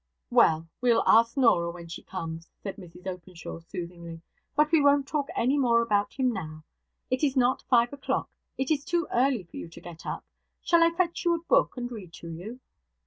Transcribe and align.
'Well! 0.31 0.67
we 0.81 0.91
will 0.91 1.03
ask 1.05 1.37
Norah 1.37 1.69
when 1.69 1.87
she 1.87 2.01
comes,' 2.01 2.49
said 2.63 2.77
Mrs 2.77 3.05
Openshaw, 3.05 3.59
soothingly. 3.59 4.21
'But 4.55 4.71
we 4.71 4.81
won't 4.81 5.07
talk 5.07 5.27
any 5.35 5.59
more 5.59 5.83
about 5.83 6.13
him 6.13 6.33
now. 6.33 6.63
It 7.11 7.23
is 7.23 7.37
not 7.37 7.61
five 7.69 7.93
o'clock; 7.93 8.31
it 8.57 8.71
is 8.71 8.83
too 8.83 9.05
early 9.11 9.43
for 9.43 9.57
you 9.57 9.67
to 9.69 9.79
get 9.79 10.07
up. 10.07 10.25
Shall 10.63 10.83
I 10.83 10.89
fetch 10.89 11.23
you 11.23 11.35
a 11.35 11.43
book 11.43 11.77
and 11.77 11.91
read 11.91 12.13
to 12.13 12.29
you?' 12.29 12.59